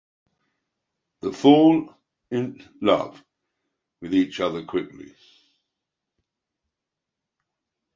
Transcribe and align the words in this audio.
The 1.19 1.31
fall 1.31 1.93
in 2.31 2.67
love 2.81 3.23
with 4.01 4.15
each 4.15 4.39
other 4.39 4.65
quickly. 4.65 5.13